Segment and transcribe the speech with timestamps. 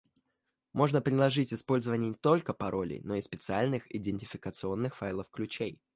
[0.73, 5.79] Можно предложить использование не только паролей, но и специальных идентификационных файлов-ключей